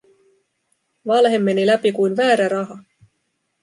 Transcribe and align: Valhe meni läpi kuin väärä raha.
Valhe 1.07 1.37
meni 1.39 1.67
läpi 1.67 1.91
kuin 1.91 2.17
väärä 2.17 2.47
raha. 2.49 2.77